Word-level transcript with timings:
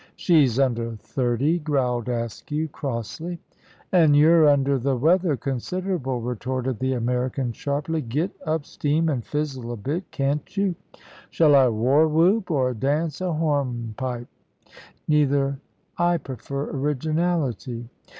"She's 0.15 0.57
under 0.57 0.95
thirty," 0.95 1.59
growled 1.59 2.09
Askew, 2.09 2.69
crossly. 2.69 3.37
"An' 3.91 4.15
you're 4.15 4.49
under 4.49 4.79
the 4.79 4.95
weather, 4.97 5.37
considerable," 5.37 6.21
retorted 6.21 6.79
the 6.79 6.93
American, 6.93 7.51
sharply. 7.51 8.01
"Get 8.01 8.31
up 8.43 8.65
steam 8.65 9.09
an' 9.11 9.21
fizzle 9.21 9.71
a 9.71 9.77
bit, 9.77 10.09
can't 10.09 10.57
you?" 10.57 10.73
"Shall 11.29 11.53
I 11.55 11.69
war 11.69 12.07
whoop, 12.07 12.49
or 12.49 12.73
dance 12.73 13.21
a 13.21 13.31
horn 13.31 13.93
pipe?" 13.95 14.25
"Neither 15.07 15.59
I 15.99 16.17
prefer 16.17 16.71
originality." 16.71 17.87